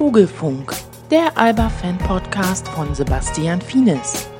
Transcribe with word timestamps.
Vogelfunk, 0.00 0.72
der 1.10 1.36
Alba-Fan-Podcast 1.36 2.66
von 2.68 2.94
Sebastian 2.94 3.60
Fienes. 3.60 4.30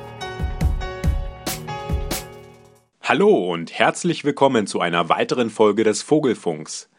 Hallo 3.03 3.53
und 3.53 3.71
herzlich 3.71 4.23
willkommen 4.23 4.65
zu 4.65 4.81
einer 4.81 5.09
weiteren 5.09 5.51
Folge 5.51 5.83
des 5.83 6.01
Vogelfunks. 6.01 6.89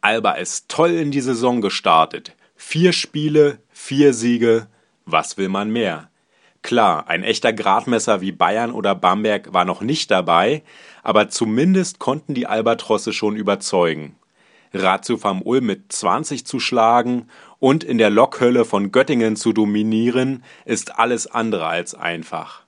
Alba 0.00 0.32
ist 0.32 0.68
toll 0.68 0.90
in 0.90 1.12
die 1.12 1.20
Saison 1.20 1.60
gestartet. 1.60 2.34
Vier 2.56 2.92
Spiele, 2.92 3.60
vier 3.68 4.12
Siege. 4.12 4.66
Was 5.06 5.38
will 5.38 5.48
man 5.48 5.70
mehr? 5.70 6.10
Klar, 6.62 7.06
ein 7.06 7.22
echter 7.22 7.52
Gradmesser 7.52 8.20
wie 8.20 8.32
Bayern 8.32 8.72
oder 8.72 8.96
Bamberg 8.96 9.54
war 9.54 9.64
noch 9.64 9.82
nicht 9.82 10.10
dabei, 10.10 10.64
aber 11.04 11.28
zumindest 11.28 12.00
konnten 12.00 12.34
die 12.34 12.48
Albatrosse 12.48 13.12
schon 13.12 13.36
überzeugen. 13.36 14.16
Ratio 14.72 15.16
vom 15.16 15.42
Ulm 15.42 15.66
mit 15.66 15.92
20 15.92 16.46
zu 16.46 16.60
schlagen 16.60 17.28
und 17.58 17.84
in 17.84 17.98
der 17.98 18.10
Lokhölle 18.10 18.64
von 18.64 18.92
Göttingen 18.92 19.36
zu 19.36 19.52
dominieren, 19.52 20.44
ist 20.64 20.98
alles 20.98 21.26
andere 21.26 21.66
als 21.66 21.94
einfach. 21.94 22.62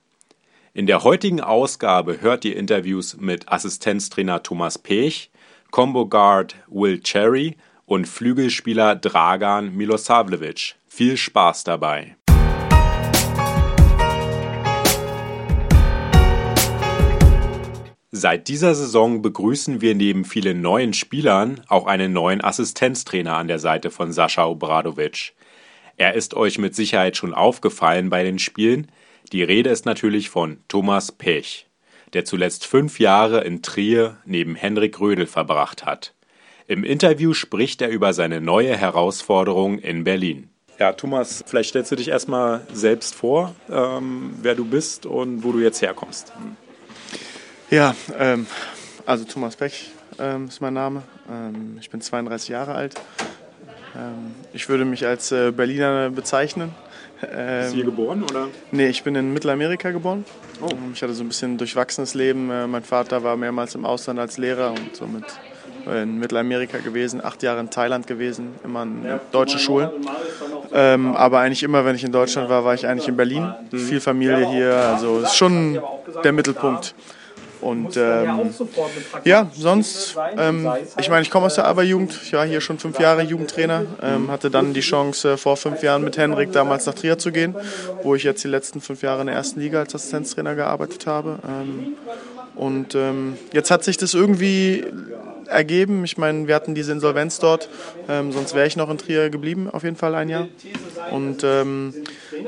In 0.73 0.87
der 0.87 1.03
heutigen 1.03 1.39
Ausgabe 1.39 2.21
hört 2.21 2.45
ihr 2.45 2.57
Interviews 2.57 3.17
mit 3.19 3.51
Assistenztrainer 3.51 4.41
Thomas 4.41 4.77
Pech, 4.77 5.29
Combo 5.71 6.07
Guard 6.07 6.55
Will 6.67 6.99
Cherry 6.99 7.57
und 7.85 8.07
Flügelspieler 8.07 8.95
Dragan 8.95 9.75
Milosavljevic. 9.75 10.75
Viel 10.87 11.17
Spaß 11.17 11.63
dabei! 11.63 12.15
Seit 18.15 18.47
dieser 18.47 18.75
Saison 18.75 19.23
begrüßen 19.23 19.81
wir 19.81 19.95
neben 19.95 20.23
vielen 20.23 20.61
neuen 20.61 20.93
Spielern 20.93 21.61
auch 21.67 21.87
einen 21.87 22.13
neuen 22.13 22.43
Assistenztrainer 22.43 23.35
an 23.35 23.47
der 23.47 23.57
Seite 23.57 23.89
von 23.89 24.11
Sascha 24.13 24.45
Obradovic. 24.45 25.33
Er 25.97 26.13
ist 26.13 26.35
euch 26.35 26.59
mit 26.59 26.75
Sicherheit 26.75 27.17
schon 27.17 27.33
aufgefallen 27.33 28.11
bei 28.11 28.23
den 28.23 28.37
Spielen. 28.37 28.91
Die 29.31 29.41
Rede 29.41 29.71
ist 29.71 29.87
natürlich 29.87 30.29
von 30.29 30.59
Thomas 30.67 31.11
Pech, 31.11 31.65
der 32.13 32.23
zuletzt 32.23 32.67
fünf 32.67 32.99
Jahre 32.99 33.43
in 33.45 33.63
Trier 33.63 34.17
neben 34.25 34.53
Henrik 34.53 34.99
Rödel 34.99 35.25
verbracht 35.25 35.83
hat. 35.83 36.13
Im 36.67 36.83
Interview 36.83 37.33
spricht 37.33 37.81
er 37.81 37.89
über 37.89 38.13
seine 38.13 38.41
neue 38.41 38.77
Herausforderung 38.77 39.79
in 39.79 40.03
Berlin. 40.03 40.49
Ja, 40.77 40.93
Thomas, 40.93 41.43
vielleicht 41.47 41.69
stellst 41.69 41.91
du 41.91 41.95
dich 41.95 42.09
erstmal 42.09 42.61
selbst 42.73 43.15
vor, 43.15 43.55
ähm, 43.71 44.35
wer 44.39 44.53
du 44.53 44.65
bist 44.65 45.07
und 45.07 45.43
wo 45.43 45.51
du 45.51 45.61
jetzt 45.61 45.81
herkommst. 45.81 46.31
Ja, 47.73 47.95
ähm, 48.19 48.45
also 49.07 49.25
Thomas 49.25 49.55
Pech 49.55 49.89
ähm, 50.19 50.45
ist 50.45 50.61
mein 50.61 50.75
Name. 50.75 51.01
Ähm, 51.27 51.79
ich 51.81 51.89
bin 51.89 52.01
32 52.01 52.49
Jahre 52.49 52.75
alt. 52.75 52.93
Ähm, 53.95 54.35
ich 54.53 54.69
würde 54.69 54.85
mich 54.85 55.07
als 55.07 55.31
äh, 55.31 55.49
Berliner 55.49 56.11
bezeichnen. 56.11 56.75
Bist 57.19 57.71
du 57.71 57.75
hier 57.77 57.85
geboren 57.85 58.21
oder? 58.29 58.49
Nee, 58.71 58.89
ich 58.89 59.01
bin 59.01 59.15
in 59.15 59.33
Mittelamerika 59.33 59.89
geboren. 59.89 60.23
Oh. 60.61 60.67
Ähm, 60.69 60.91
ich 60.93 61.01
hatte 61.01 61.15
so 61.15 61.23
ein 61.23 61.29
bisschen 61.29 61.57
durchwachsenes 61.57 62.13
Leben. 62.13 62.51
Äh, 62.51 62.67
mein 62.67 62.83
Vater 62.83 63.23
war 63.23 63.35
mehrmals 63.37 63.73
im 63.73 63.85
Ausland 63.85 64.19
als 64.19 64.37
Lehrer 64.37 64.69
und 64.69 64.95
somit 64.95 65.23
in 65.87 66.19
Mittelamerika 66.19 66.77
gewesen, 66.77 67.25
acht 67.25 67.41
Jahre 67.41 67.59
in 67.59 67.71
Thailand 67.71 68.05
gewesen, 68.05 68.53
immer 68.63 68.83
in 68.83 69.19
deutschen 69.31 69.59
Schulen. 69.59 69.89
Ähm, 70.71 71.15
aber 71.15 71.39
eigentlich 71.39 71.63
immer, 71.63 71.83
wenn 71.85 71.95
ich 71.95 72.03
in 72.03 72.11
Deutschland 72.11 72.49
war, 72.49 72.63
war 72.63 72.75
ich 72.75 72.87
eigentlich 72.87 73.09
in 73.09 73.17
Berlin. 73.17 73.51
Mhm. 73.71 73.77
Viel 73.79 73.99
Familie 73.99 74.47
hier, 74.49 74.75
also 74.75 75.21
ist 75.21 75.35
schon 75.35 75.81
der 76.23 76.33
Mittelpunkt. 76.33 76.93
Und 77.63 77.95
ähm, 77.95 78.53
ja, 79.23 79.49
sonst, 79.53 80.17
ähm, 80.37 80.69
ich 80.99 81.09
meine, 81.09 81.21
ich 81.21 81.29
komme 81.29 81.45
aus 81.45 81.55
der 81.55 81.65
Aberjugend. 81.65 82.19
Ich 82.21 82.33
war 82.33 82.45
hier 82.45 82.59
schon 82.59 82.77
fünf 82.77 82.99
Jahre 82.99 83.21
Jugendtrainer. 83.21 83.85
Ähm, 84.01 84.29
hatte 84.29 84.51
dann 84.51 84.73
die 84.73 84.81
Chance, 84.81 85.37
vor 85.37 85.55
fünf 85.55 85.81
Jahren 85.81 86.03
mit 86.03 86.17
Henrik 86.17 86.51
damals 86.51 86.85
nach 86.85 86.93
Trier 86.93 87.17
zu 87.17 87.31
gehen, 87.31 87.55
wo 88.03 88.15
ich 88.15 88.23
jetzt 88.23 88.43
die 88.43 88.49
letzten 88.49 88.81
fünf 88.81 89.01
Jahre 89.01 89.21
in 89.21 89.27
der 89.27 89.35
ersten 89.37 89.61
Liga 89.61 89.79
als 89.79 89.95
Assistenztrainer 89.95 90.55
gearbeitet 90.55 91.07
habe. 91.07 91.39
Ähm, 91.47 91.95
und 92.55 92.95
ähm, 92.95 93.37
jetzt 93.53 93.71
hat 93.71 93.83
sich 93.83 93.97
das 93.97 94.13
irgendwie 94.13 94.85
ergeben. 95.53 96.03
Ich 96.03 96.17
meine, 96.17 96.47
wir 96.47 96.55
hatten 96.55 96.75
diese 96.75 96.91
Insolvenz 96.91 97.39
dort, 97.39 97.69
ähm, 98.09 98.31
sonst 98.31 98.53
wäre 98.53 98.67
ich 98.67 98.75
noch 98.75 98.89
in 98.89 98.97
Trier 98.97 99.29
geblieben, 99.29 99.69
auf 99.71 99.83
jeden 99.83 99.95
Fall 99.95 100.15
ein 100.15 100.29
Jahr. 100.29 100.47
Und 101.11 101.43
ähm, 101.43 101.93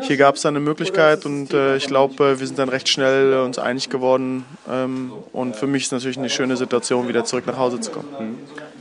hier 0.02 0.18
gab 0.18 0.36
es 0.36 0.42
dann 0.42 0.56
eine 0.56 0.64
Möglichkeit 0.64 1.26
und 1.26 1.54
äh, 1.54 1.78
ich 1.78 1.88
glaube, 1.88 2.40
wir 2.40 2.48
sind 2.48 2.60
dann 2.60 2.70
recht 2.70 2.90
schnell 2.90 3.34
äh, 3.34 3.38
uns 3.38 3.60
einig 3.60 3.90
geworden. 3.90 4.46
Ähm, 4.70 5.12
und 5.32 5.56
für 5.56 5.68
mich 5.68 5.84
ist 5.84 5.92
natürlich 5.92 6.18
eine 6.18 6.30
schöne 6.30 6.58
Situation, 6.58 7.08
wieder 7.08 7.26
zurück 7.26 7.46
nach 7.48 7.58
Hause 7.58 7.80
zu 7.80 7.92
kommen. 7.92 8.10
Mhm. 8.20 8.38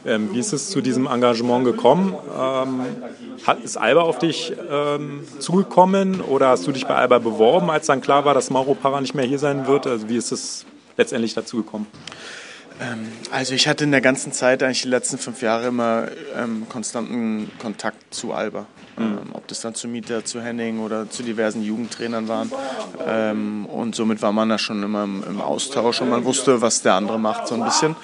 Ähm, 0.07 0.29
wie 0.33 0.39
ist 0.39 0.53
es 0.53 0.71
zu 0.71 0.81
diesem 0.81 1.07
Engagement 1.07 1.65
gekommen? 1.65 2.15
Ähm, 2.39 2.81
hat, 3.47 3.63
ist 3.63 3.77
Alba 3.77 4.03
auf 4.03 4.19
dich 4.19 4.53
ähm, 4.71 5.25
zugekommen 5.39 6.21
oder 6.21 6.49
hast 6.49 6.67
du 6.67 6.73
dich 6.73 6.87
bei 6.87 6.95
Alba 6.95 7.19
beworben, 7.19 7.71
als 7.71 7.87
dann 7.87 8.01
klar 8.01 8.25
war, 8.25 8.35
dass 8.35 8.51
Mauro 8.51 8.75
Parra 8.75 9.01
nicht 9.01 9.15
mehr 9.15 9.25
hier 9.25 9.39
sein 9.39 9.67
wird? 9.67 9.87
Also 9.87 10.09
wie 10.09 10.17
ist 10.17 10.31
es 10.33 10.67
letztendlich 10.97 11.35
dazu 11.35 11.59
gekommen? 11.59 11.87
Ähm, 12.81 13.13
also 13.31 13.55
ich 13.55 13.69
hatte 13.69 13.85
in 13.85 13.91
der 13.91 14.01
ganzen 14.01 14.33
Zeit, 14.33 14.63
eigentlich 14.63 14.83
die 14.83 14.89
letzten 14.89 15.19
fünf 15.19 15.43
Jahre, 15.43 15.69
immer 15.69 16.09
ähm, 16.37 16.67
konstanten 16.69 17.51
Kontakt 17.59 18.15
zu 18.15 18.33
Alba. 18.33 18.67
Mhm. 18.97 19.05
Ähm, 19.05 19.19
ob 19.33 19.47
das 19.49 19.61
dann 19.61 19.75
zu 19.75 19.89
Mieter, 19.89 20.25
zu 20.25 20.41
Henning 20.41 20.81
oder 20.81 21.09
zu 21.11 21.23
diversen 21.23 21.63
Jugendtrainern 21.63 22.29
waren. 22.29 22.53
Ähm, 23.07 23.67
und 23.67 23.95
somit 23.95 24.23
war 24.23 24.33
man 24.33 24.49
da 24.49 24.59
schon 24.59 24.83
immer 24.83 25.05
im, 25.05 25.25
im, 25.25 25.41
Austausch 25.41 26.01
und 26.01 26.11
man 26.11 26.25
wusste, 26.25 26.61
was 26.61 26.83
der 26.83 26.95
andere 26.95 27.19
macht, 27.19 27.49
so 27.49 27.55
ein 27.55 27.65
bisschen. 27.65 27.97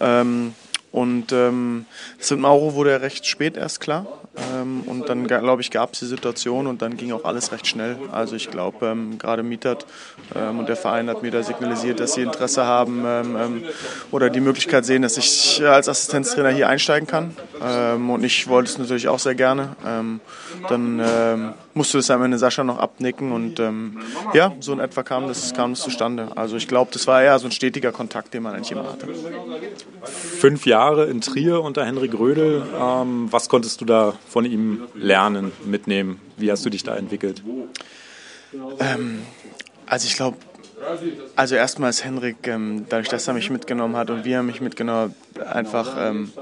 Ähm, 0.00 0.54
und 0.92 1.32
ähm, 1.32 1.86
mit 2.18 2.38
Mauro 2.38 2.74
wurde 2.74 2.90
ja 2.90 2.96
recht 2.96 3.26
spät 3.26 3.56
erst 3.56 3.80
klar. 3.80 4.06
Ähm, 4.36 4.82
und 4.86 5.08
dann, 5.08 5.26
glaube 5.26 5.60
ich, 5.62 5.70
gab 5.70 5.92
es 5.92 6.00
die 6.00 6.06
Situation 6.06 6.66
und 6.66 6.82
dann 6.82 6.96
ging 6.96 7.12
auch 7.12 7.24
alles 7.24 7.50
recht 7.50 7.66
schnell. 7.66 7.96
Also 8.12 8.36
ich 8.36 8.50
glaube, 8.50 8.86
ähm, 8.86 9.18
gerade 9.18 9.42
Mietert 9.42 9.86
ähm, 10.34 10.60
und 10.60 10.68
der 10.68 10.76
Verein 10.76 11.10
hat 11.10 11.22
mir 11.22 11.30
da 11.30 11.42
signalisiert, 11.42 11.98
dass 11.98 12.14
sie 12.14 12.22
Interesse 12.22 12.64
haben 12.64 13.02
ähm, 13.04 13.36
ähm, 13.36 13.64
oder 14.12 14.30
die 14.30 14.40
Möglichkeit 14.40 14.84
sehen, 14.84 15.02
dass 15.02 15.16
ich 15.16 15.62
als 15.66 15.88
Assistenztrainer 15.88 16.50
hier 16.50 16.68
einsteigen 16.68 17.08
kann. 17.08 17.36
Ähm, 17.62 18.10
und 18.10 18.22
ich 18.22 18.46
wollte 18.46 18.70
es 18.70 18.78
natürlich 18.78 19.08
auch 19.08 19.18
sehr 19.18 19.34
gerne. 19.34 19.76
dann 20.68 21.54
musste 21.74 21.98
das 21.98 22.10
am 22.10 22.22
Ende 22.22 22.38
Sascha 22.38 22.64
noch 22.64 22.78
abnicken 22.78 23.32
und 23.32 23.58
ja, 24.34 24.52
so 24.60 24.72
in 24.72 24.80
etwa 24.80 25.02
kam 25.02 25.28
das, 25.28 25.54
kam 25.54 25.72
das 25.72 25.80
zustande. 25.80 26.28
Also 26.36 26.56
ich 26.56 26.68
glaube, 26.68 26.90
das 26.92 27.06
war 27.06 27.22
eher 27.22 27.38
so 27.38 27.46
ein 27.46 27.52
stetiger 27.52 27.92
Kontakt, 27.92 28.34
den 28.34 28.42
man 28.42 28.54
eigentlich 28.54 28.72
immer 28.72 28.92
hatte. 28.92 29.06
Fünf 30.04 30.66
Jahre 30.66 31.06
in 31.06 31.20
Trier 31.20 31.62
unter 31.62 31.84
Henrik 31.84 32.18
Rödel. 32.18 32.62
was 33.30 33.48
konntest 33.48 33.80
du 33.80 33.84
da 33.84 34.14
von 34.28 34.44
ihm 34.44 34.82
lernen, 34.94 35.52
mitnehmen? 35.64 36.20
Wie 36.36 36.50
hast 36.50 36.64
du 36.64 36.70
dich 36.70 36.82
da 36.82 36.96
entwickelt? 36.96 37.42
Ähm, 38.80 39.22
also 39.86 40.06
ich 40.06 40.16
glaube, 40.16 40.36
also 41.36 41.54
erstmal 41.54 41.90
ist 41.90 42.04
Henrik, 42.04 42.46
ähm, 42.46 42.86
dadurch, 42.88 43.08
dass 43.08 43.28
er 43.28 43.34
mich 43.34 43.50
mitgenommen 43.50 43.96
hat 43.96 44.10
und 44.10 44.24
wie 44.24 44.32
er 44.32 44.42
mich 44.42 44.60
mitgenommen 44.60 45.14
hat, 45.36 45.46
einfach 45.46 45.96
ähm, 45.98 46.32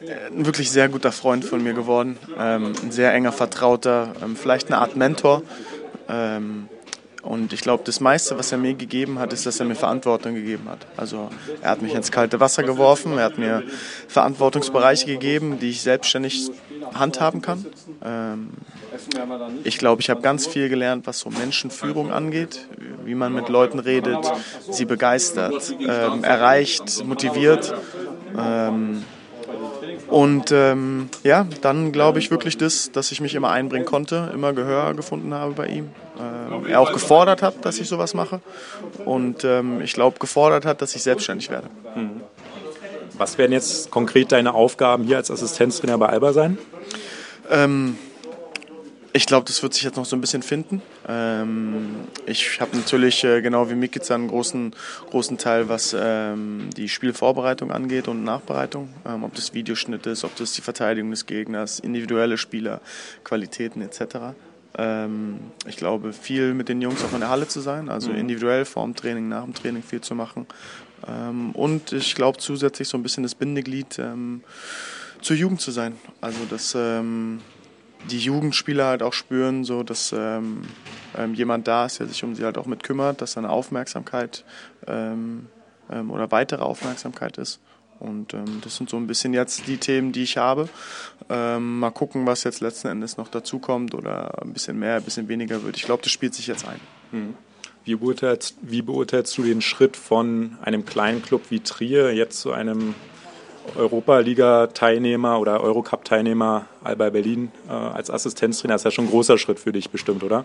ein 0.00 0.46
wirklich 0.46 0.70
sehr 0.70 0.88
guter 0.88 1.12
Freund 1.12 1.44
von 1.44 1.62
mir 1.62 1.74
geworden. 1.74 2.18
Ähm, 2.38 2.72
ein 2.82 2.90
sehr 2.90 3.12
enger 3.12 3.32
Vertrauter, 3.32 4.12
ähm, 4.22 4.36
vielleicht 4.36 4.68
eine 4.68 4.78
Art 4.78 4.96
Mentor. 4.96 5.42
Ähm, 6.08 6.68
und 7.22 7.52
ich 7.52 7.60
glaube, 7.60 7.82
das 7.84 8.00
meiste, 8.00 8.38
was 8.38 8.50
er 8.50 8.56
mir 8.56 8.72
gegeben 8.72 9.18
hat, 9.18 9.34
ist, 9.34 9.44
dass 9.44 9.60
er 9.60 9.66
mir 9.66 9.74
Verantwortung 9.74 10.34
gegeben 10.34 10.70
hat. 10.70 10.86
Also 10.96 11.28
er 11.60 11.72
hat 11.72 11.82
mich 11.82 11.94
ins 11.94 12.10
kalte 12.10 12.40
Wasser 12.40 12.62
geworfen, 12.62 13.18
er 13.18 13.24
hat 13.24 13.36
mir 13.36 13.62
Verantwortungsbereiche 14.08 15.04
gegeben, 15.04 15.58
die 15.58 15.68
ich 15.68 15.82
selbstständig 15.82 16.50
handhaben 16.94 17.42
kann. 17.42 17.66
Ähm, 18.02 18.48
ich 19.64 19.76
glaube, 19.76 20.00
ich 20.00 20.08
habe 20.08 20.22
ganz 20.22 20.46
viel 20.46 20.70
gelernt, 20.70 21.06
was 21.06 21.20
so 21.20 21.28
Menschenführung 21.28 22.10
angeht, 22.10 22.66
wie 23.04 23.14
man 23.14 23.34
mit 23.34 23.50
Leuten 23.50 23.78
redet, 23.78 24.18
sie 24.70 24.86
begeistert, 24.86 25.74
ähm, 25.78 26.24
erreicht, 26.24 27.04
motiviert. 27.04 27.74
Ähm, 30.10 30.16
und 30.16 30.52
ähm, 30.52 31.08
ja, 31.22 31.46
dann 31.60 31.92
glaube 31.92 32.18
ich 32.18 32.30
wirklich 32.30 32.56
das, 32.58 32.92
dass 32.92 33.12
ich 33.12 33.20
mich 33.20 33.34
immer 33.34 33.50
einbringen 33.50 33.86
konnte, 33.86 34.30
immer 34.34 34.52
Gehör 34.52 34.94
gefunden 34.94 35.32
habe 35.34 35.52
bei 35.52 35.66
ihm. 35.68 35.90
Ähm, 36.18 36.66
er 36.66 36.80
auch 36.80 36.92
gefordert 36.92 37.42
hat, 37.42 37.64
dass 37.64 37.78
ich 37.78 37.88
sowas 37.88 38.14
mache. 38.14 38.40
Und 39.04 39.44
ähm, 39.44 39.80
ich 39.80 39.94
glaube, 39.94 40.18
gefordert 40.18 40.66
hat, 40.66 40.82
dass 40.82 40.94
ich 40.94 41.02
selbstständig 41.02 41.50
werde. 41.50 41.68
Mhm. 41.94 42.20
Was 43.16 43.38
werden 43.38 43.52
jetzt 43.52 43.90
konkret 43.90 44.32
deine 44.32 44.54
Aufgaben 44.54 45.04
hier 45.04 45.18
als 45.18 45.30
Assistenztrainer 45.30 45.98
bei 45.98 46.08
Alba 46.08 46.32
sein? 46.32 46.58
Ich 49.12 49.26
glaube, 49.26 49.44
das 49.46 49.62
wird 49.62 49.74
sich 49.74 49.82
jetzt 49.82 49.96
noch 49.96 50.04
so 50.04 50.14
ein 50.14 50.20
bisschen 50.20 50.42
finden. 50.42 50.82
Ähm, 51.08 51.96
ich 52.26 52.60
habe 52.60 52.76
natürlich, 52.76 53.24
äh, 53.24 53.42
genau 53.42 53.68
wie 53.68 53.74
Mikica, 53.74 54.14
einen 54.14 54.28
großen, 54.28 54.72
großen 55.10 55.36
Teil, 55.36 55.68
was 55.68 55.96
ähm, 55.98 56.70
die 56.76 56.88
Spielvorbereitung 56.88 57.72
angeht 57.72 58.06
und 58.06 58.22
Nachbereitung. 58.22 58.88
Ähm, 59.04 59.24
ob 59.24 59.34
das 59.34 59.52
Videoschnitt 59.52 60.06
ist, 60.06 60.22
ob 60.22 60.36
das 60.36 60.52
die 60.52 60.60
Verteidigung 60.60 61.10
des 61.10 61.26
Gegners, 61.26 61.80
individuelle 61.80 62.38
Spieler, 62.38 62.80
Qualitäten 63.24 63.82
etc. 63.82 64.36
Ähm, 64.78 65.40
ich 65.66 65.76
glaube, 65.76 66.12
viel 66.12 66.54
mit 66.54 66.68
den 66.68 66.80
Jungs 66.80 67.02
auch 67.02 67.12
in 67.12 67.20
der 67.20 67.30
Halle 67.30 67.48
zu 67.48 67.60
sein, 67.60 67.88
also 67.88 68.10
mhm. 68.10 68.18
individuell 68.18 68.64
vor 68.64 68.84
dem 68.84 68.94
Training, 68.94 69.28
nach 69.28 69.42
dem 69.42 69.54
Training 69.54 69.82
viel 69.82 70.02
zu 70.02 70.14
machen. 70.14 70.46
Ähm, 71.08 71.50
und 71.52 71.92
ich 71.92 72.14
glaube 72.14 72.38
zusätzlich 72.38 72.86
so 72.86 72.96
ein 72.96 73.02
bisschen 73.02 73.24
das 73.24 73.34
Bindeglied 73.34 73.98
ähm, 73.98 74.42
zur 75.20 75.34
Jugend 75.34 75.60
zu 75.60 75.72
sein. 75.72 75.96
Also 76.20 76.38
das 76.48 76.76
die 78.08 78.18
Jugendspieler 78.18 78.86
halt 78.86 79.02
auch 79.02 79.12
spüren, 79.12 79.64
so 79.64 79.82
dass 79.82 80.14
ähm, 80.16 80.62
ähm, 81.16 81.34
jemand 81.34 81.68
da 81.68 81.86
ist, 81.86 82.00
der 82.00 82.06
sich 82.06 82.22
um 82.24 82.34
sie 82.34 82.44
halt 82.44 82.58
auch 82.58 82.66
mit 82.66 82.82
kümmert, 82.82 83.20
dass 83.20 83.36
eine 83.36 83.50
Aufmerksamkeit 83.50 84.44
ähm, 84.86 85.46
ähm, 85.90 86.10
oder 86.10 86.30
weitere 86.30 86.62
Aufmerksamkeit 86.62 87.38
ist. 87.38 87.60
Und 87.98 88.32
ähm, 88.32 88.60
das 88.62 88.76
sind 88.76 88.88
so 88.88 88.96
ein 88.96 89.06
bisschen 89.06 89.34
jetzt 89.34 89.66
die 89.66 89.76
Themen, 89.76 90.12
die 90.12 90.22
ich 90.22 90.38
habe. 90.38 90.68
Ähm, 91.28 91.80
mal 91.80 91.90
gucken, 91.90 92.26
was 92.26 92.44
jetzt 92.44 92.60
letzten 92.60 92.88
Endes 92.88 93.18
noch 93.18 93.28
dazukommt 93.28 93.94
oder 93.94 94.42
ein 94.42 94.54
bisschen 94.54 94.78
mehr, 94.78 94.96
ein 94.96 95.02
bisschen 95.02 95.28
weniger 95.28 95.62
wird. 95.62 95.76
Ich 95.76 95.82
glaube, 95.82 96.02
das 96.02 96.10
spielt 96.10 96.34
sich 96.34 96.46
jetzt 96.46 96.66
ein. 96.66 96.80
Mhm. 97.12 97.34
Wie 97.84 97.94
beurteilst, 97.94 98.56
wie 98.62 98.82
beurteilst 98.82 99.36
du 99.36 99.42
den 99.42 99.60
Schritt 99.60 99.96
von 99.96 100.56
einem 100.62 100.86
kleinen 100.86 101.22
Club 101.22 101.42
wie 101.50 101.60
Trier 101.60 102.14
jetzt 102.14 102.40
zu 102.40 102.52
einem 102.52 102.94
Europa-Liga-Teilnehmer 103.76 105.40
oder 105.40 105.60
Eurocup-Teilnehmer 105.62 106.66
Alba 106.82 107.10
Berlin 107.10 107.50
äh, 107.68 107.72
als 107.72 108.10
Assistenztrainer? 108.10 108.74
Das 108.74 108.82
ist 108.82 108.84
ja 108.84 108.90
schon 108.90 109.06
ein 109.06 109.10
großer 109.10 109.38
Schritt 109.38 109.58
für 109.58 109.72
dich 109.72 109.90
bestimmt, 109.90 110.22
oder? 110.22 110.44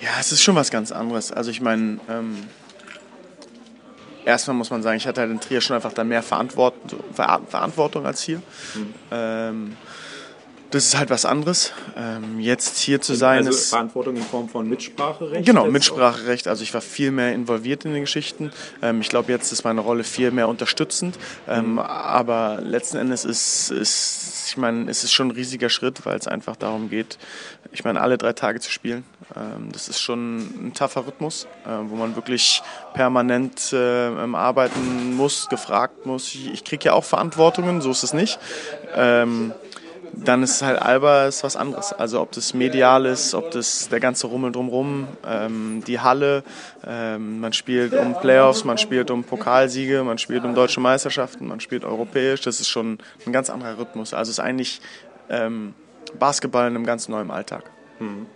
Ja, 0.00 0.10
es 0.20 0.32
ist 0.32 0.42
schon 0.42 0.54
was 0.54 0.70
ganz 0.70 0.92
anderes. 0.92 1.32
Also 1.32 1.50
ich 1.50 1.60
meine, 1.60 1.98
ähm, 2.08 2.36
erstmal 4.24 4.56
muss 4.56 4.70
man 4.70 4.82
sagen, 4.82 4.96
ich 4.96 5.06
hatte 5.06 5.20
halt 5.20 5.30
in 5.30 5.40
Trier 5.40 5.60
schon 5.60 5.76
einfach 5.76 5.92
dann 5.92 6.08
mehr 6.08 6.22
Verantwortung, 6.22 7.00
Verantwortung 7.12 8.06
als 8.06 8.22
hier. 8.22 8.38
Mhm. 8.74 8.94
Ähm, 9.10 9.76
das 10.74 10.86
ist 10.86 10.98
halt 10.98 11.10
was 11.10 11.24
anderes. 11.24 11.72
Ähm, 11.96 12.40
jetzt 12.40 12.78
hier 12.78 13.00
zu 13.00 13.14
sein 13.14 13.38
also 13.38 13.50
ist. 13.50 13.70
Verantwortung 13.70 14.16
in 14.16 14.22
Form 14.22 14.48
von 14.48 14.68
Mitspracherecht? 14.68 15.46
Genau, 15.46 15.66
Mitspracherecht. 15.66 16.48
Also 16.48 16.64
ich 16.64 16.74
war 16.74 16.80
viel 16.80 17.12
mehr 17.12 17.32
involviert 17.32 17.84
in 17.84 17.92
den 17.94 18.02
Geschichten. 18.02 18.50
Ähm, 18.82 19.00
ich 19.00 19.08
glaube, 19.08 19.30
jetzt 19.30 19.52
ist 19.52 19.62
meine 19.64 19.80
Rolle 19.80 20.02
viel 20.02 20.32
mehr 20.32 20.48
unterstützend. 20.48 21.16
Ähm, 21.48 21.72
mhm. 21.72 21.78
Aber 21.78 22.58
letzten 22.60 22.96
Endes 22.96 23.24
ist, 23.24 23.70
ist 23.70 24.34
ich 24.48 24.56
meine, 24.56 24.90
es 24.90 25.04
ist 25.04 25.12
schon 25.12 25.28
ein 25.28 25.30
riesiger 25.30 25.68
Schritt, 25.68 26.04
weil 26.06 26.16
es 26.16 26.26
einfach 26.26 26.56
darum 26.56 26.90
geht, 26.90 27.18
ich 27.72 27.84
meine, 27.84 28.00
alle 28.00 28.18
drei 28.18 28.32
Tage 28.32 28.60
zu 28.60 28.70
spielen. 28.70 29.04
Ähm, 29.36 29.70
das 29.72 29.88
ist 29.88 30.00
schon 30.00 30.68
ein 30.68 30.74
tougher 30.74 31.06
Rhythmus, 31.06 31.46
äh, 31.66 31.70
wo 31.88 31.96
man 31.96 32.14
wirklich 32.14 32.62
permanent 32.94 33.72
äh, 33.72 33.76
arbeiten 34.34 35.16
muss, 35.16 35.48
gefragt 35.48 36.06
muss. 36.06 36.34
Ich, 36.34 36.52
ich 36.52 36.64
kriege 36.64 36.84
ja 36.86 36.92
auch 36.92 37.04
Verantwortungen, 37.04 37.80
so 37.80 37.90
ist 37.90 38.02
es 38.02 38.12
nicht. 38.12 38.38
Dann 40.16 40.42
ist 40.42 40.62
halt 40.62 40.80
Alba 40.80 41.26
ist 41.26 41.42
was 41.44 41.56
anderes. 41.56 41.92
Also 41.92 42.20
ob 42.20 42.32
das 42.32 42.54
medial 42.54 43.06
ist, 43.06 43.34
ob 43.34 43.50
das 43.50 43.88
der 43.88 44.00
ganze 44.00 44.26
Rummel 44.26 44.52
drumherum, 44.52 45.08
ähm, 45.26 45.82
die 45.86 46.00
Halle, 46.00 46.44
ähm, 46.86 47.40
man 47.40 47.52
spielt 47.52 47.94
um 47.94 48.14
Playoffs, 48.20 48.64
man 48.64 48.78
spielt 48.78 49.10
um 49.10 49.24
Pokalsiege, 49.24 50.04
man 50.04 50.18
spielt 50.18 50.44
um 50.44 50.54
deutsche 50.54 50.80
Meisterschaften, 50.80 51.46
man 51.46 51.60
spielt 51.60 51.84
europäisch. 51.84 52.42
Das 52.42 52.60
ist 52.60 52.68
schon 52.68 52.98
ein 53.26 53.32
ganz 53.32 53.50
anderer 53.50 53.78
Rhythmus. 53.78 54.14
Also 54.14 54.30
es 54.30 54.38
ist 54.38 54.44
eigentlich 54.44 54.80
ähm, 55.28 55.74
Basketball 56.18 56.68
in 56.68 56.76
einem 56.76 56.86
ganz 56.86 57.08
neuen 57.08 57.30
Alltag. 57.30 57.70
Mhm. 57.98 58.26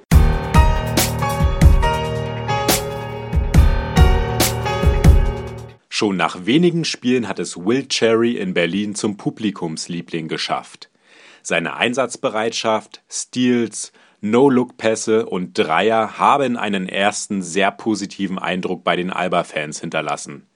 Schon 5.88 6.16
nach 6.16 6.46
wenigen 6.46 6.84
Spielen 6.84 7.28
hat 7.28 7.40
es 7.40 7.56
Will 7.56 7.88
Cherry 7.88 8.36
in 8.36 8.54
Berlin 8.54 8.94
zum 8.94 9.16
Publikumsliebling 9.16 10.28
geschafft. 10.28 10.90
Seine 11.48 11.76
Einsatzbereitschaft, 11.76 13.00
Steals, 13.10 13.94
No-Look-Pässe 14.20 15.24
und 15.24 15.56
Dreier 15.56 16.18
haben 16.18 16.58
einen 16.58 16.90
ersten 16.90 17.40
sehr 17.40 17.70
positiven 17.70 18.38
Eindruck 18.38 18.84
bei 18.84 18.96
den 18.96 19.08
Alba-Fans 19.08 19.80
hinterlassen. 19.80 20.46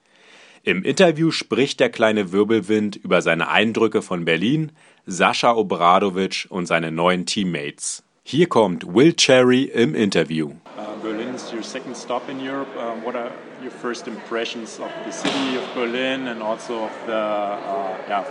Im 0.61 0.83
Interview 0.83 1.31
spricht 1.31 1.79
der 1.79 1.89
kleine 1.89 2.31
Wirbelwind 2.31 2.95
über 2.95 3.23
seine 3.23 3.47
Eindrücke 3.47 4.03
von 4.03 4.23
Berlin, 4.23 4.71
Sascha 5.07 5.55
Obradovic 5.55 6.45
und 6.49 6.67
seine 6.67 6.91
neuen 6.91 7.25
Teammates. 7.25 8.03
Hier 8.21 8.47
kommt 8.47 8.85
Will 8.85 9.15
Cherry 9.15 9.63
im 9.63 9.95
Interview. 9.95 10.51
Uh, 10.77 11.01
Berlin 11.01 11.33
is 11.33 11.51
your 11.51 11.63
second 11.63 11.97
stop 11.97 12.29
in 12.29 12.37
Europe. 12.39 12.69
Uh, 12.77 13.03
what 13.03 13.15
are 13.15 13.31
your 13.63 13.71
first 13.71 14.07
impressions 14.07 14.79
of 14.79 14.91
the 15.07 15.11
city 15.11 15.57
of 15.57 15.73
Berlin 15.73 16.27
and 16.27 16.43
also 16.43 16.83
of 16.83 16.91
the 17.07 17.13
uh, 17.13 17.95
yeah, 18.07 18.23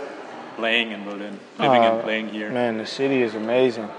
playing 0.55 0.91
in 0.91 1.03
Berlin, 1.03 1.39
living 1.59 1.83
uh, 1.83 1.93
and 1.93 2.03
playing 2.03 2.29
here? 2.29 2.51
Man, 2.51 2.77
the 2.77 2.85
city 2.85 3.21
is 3.21 3.35
amazing, 3.35 3.89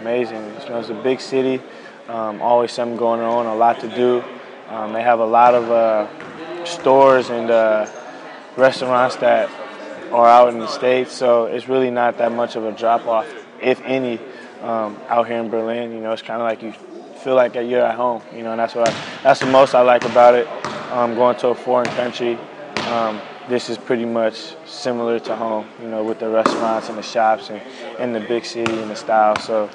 amazing. 0.00 0.36
You 0.36 0.68
know, 0.68 0.80
it's 0.80 0.88
a 0.88 0.94
big 0.94 1.20
city. 1.20 1.62
Um, 2.08 2.42
always 2.42 2.72
something 2.72 2.96
going 2.96 3.20
on, 3.20 3.46
a 3.46 3.54
lot 3.54 3.80
to 3.80 3.88
do. 3.88 4.22
Um, 4.68 4.92
they 4.92 5.02
have 5.02 5.20
a 5.20 5.26
lot 5.26 5.54
of 5.54 5.70
uh, 5.70 6.64
stores 6.64 7.30
and 7.30 7.50
uh, 7.50 7.86
restaurants 8.56 9.16
that 9.16 9.50
are 10.12 10.28
out 10.28 10.52
in 10.52 10.58
the 10.58 10.66
states, 10.66 11.12
so 11.12 11.46
it's 11.46 11.68
really 11.68 11.90
not 11.90 12.18
that 12.18 12.32
much 12.32 12.56
of 12.56 12.64
a 12.64 12.72
drop 12.72 13.06
off, 13.06 13.26
if 13.60 13.80
any, 13.82 14.18
um, 14.62 14.96
out 15.08 15.26
here 15.26 15.38
in 15.38 15.50
Berlin. 15.50 15.92
You 15.92 16.00
know, 16.00 16.12
it's 16.12 16.22
kind 16.22 16.40
of 16.40 16.48
like 16.48 16.62
you 16.62 16.72
feel 17.20 17.34
like 17.34 17.54
you're 17.54 17.84
at 17.84 17.96
home. 17.96 18.22
You 18.34 18.42
know, 18.42 18.52
and 18.52 18.60
that's 18.60 18.74
what 18.74 18.88
I, 18.88 18.92
that's 19.22 19.40
the 19.40 19.46
most 19.46 19.74
I 19.74 19.82
like 19.82 20.04
about 20.04 20.34
it. 20.34 20.46
Um, 20.92 21.14
going 21.14 21.36
to 21.38 21.48
a 21.48 21.54
foreign 21.54 21.88
country. 21.96 22.38
Um, 22.86 23.20
this 23.48 23.68
is 23.68 23.76
pretty 23.76 24.04
much 24.04 24.54
similar 24.66 25.18
to 25.20 25.36
home, 25.36 25.66
you 25.82 25.88
know, 25.88 26.02
with 26.02 26.18
the 26.18 26.28
restaurants 26.28 26.88
and 26.88 26.96
the 26.96 27.02
shops 27.02 27.50
and, 27.50 27.60
and 27.98 28.14
the 28.14 28.20
big 28.20 28.44
city 28.44 28.72
and 28.72 28.90
the 28.90 28.96
style. 28.96 29.38
So, 29.38 29.68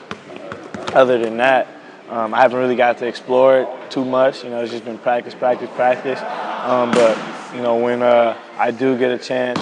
other 0.93 1.19
than 1.19 1.37
that, 1.37 1.67
um, 2.09 2.33
I 2.33 2.41
haven't 2.41 2.59
really 2.59 2.75
got 2.75 2.97
to 2.99 3.07
explore 3.07 3.61
it 3.61 3.91
too 3.91 4.03
much. 4.03 4.43
You 4.43 4.49
know, 4.49 4.61
it's 4.61 4.71
just 4.71 4.85
been 4.85 4.97
practice, 4.97 5.35
practice, 5.35 5.69
practice. 5.75 6.19
Um, 6.63 6.91
but 6.91 7.17
you 7.53 7.61
know, 7.61 7.77
when 7.77 8.01
uh, 8.01 8.37
I 8.57 8.71
do 8.71 8.97
get 8.97 9.11
a 9.11 9.17
chance, 9.17 9.59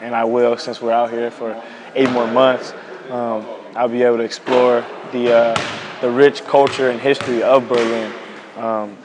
and 0.00 0.14
I 0.14 0.24
will, 0.24 0.56
since 0.56 0.82
we're 0.82 0.92
out 0.92 1.10
here 1.10 1.30
for 1.30 1.60
eight 1.94 2.10
more 2.10 2.26
months, 2.26 2.72
um, 3.10 3.46
I'll 3.74 3.88
be 3.88 4.02
able 4.02 4.16
to 4.18 4.24
explore 4.24 4.84
the 5.12 5.32
uh, 5.32 6.00
the 6.00 6.10
rich 6.10 6.44
culture 6.44 6.90
and 6.90 7.00
history 7.00 7.42
of 7.42 7.68
Berlin. 7.68 8.12
Um, 8.56 8.96